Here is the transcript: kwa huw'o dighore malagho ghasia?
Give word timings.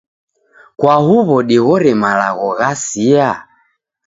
kwa 0.79 0.95
huw'o 1.05 1.37
dighore 1.49 1.91
malagho 2.01 2.49
ghasia? 2.59 3.29